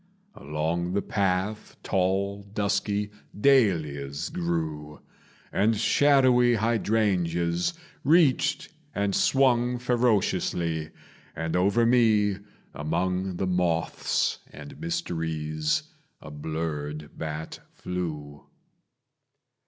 Along 0.33 0.93
the 0.93 1.01
path 1.03 1.77
tall 1.83 2.41
dusky 2.41 3.11
dahlias 3.39 4.29
grew, 4.29 4.99
And 5.51 5.77
shadowy 5.77 6.55
hydrangeas 6.55 7.75
reached 8.03 8.69
and 8.95 9.13
swung 9.15 9.77
Ferociously; 9.77 10.89
and 11.35 11.55
over 11.55 11.85
me, 11.85 12.37
among 12.73 13.35
The 13.37 13.45
moths 13.45 14.39
and 14.51 14.79
mysteries, 14.79 15.83
a 16.19 16.31
blurred 16.31 17.15
bat 17.15 17.59
flew. 17.71 18.47